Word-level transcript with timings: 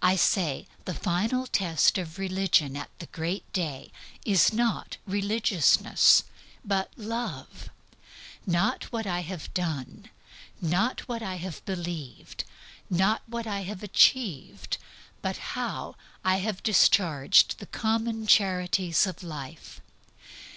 I 0.00 0.14
say 0.14 0.68
the 0.84 0.94
final 0.94 1.44
test 1.44 1.98
of 1.98 2.20
religion 2.20 2.76
at 2.76 2.88
that 3.00 3.10
great 3.10 3.52
Day 3.52 3.90
is 4.24 4.52
not 4.52 4.96
religiousness, 5.08 6.22
but 6.64 6.92
Love; 6.96 7.68
not 8.46 8.84
what 8.92 9.08
I 9.08 9.22
have 9.22 9.52
done, 9.52 10.08
not 10.60 11.00
what 11.08 11.20
I 11.20 11.34
have 11.34 11.64
believed, 11.64 12.44
not 12.88 13.22
what 13.26 13.48
I 13.48 13.62
have 13.64 13.82
achieved, 13.82 14.78
but 15.20 15.36
how 15.58 15.96
I 16.24 16.36
have 16.36 16.62
discharged 16.62 17.58
the 17.58 17.66
common 17.66 18.28
charities 18.28 19.04
of 19.04 19.24
life. 19.24 19.80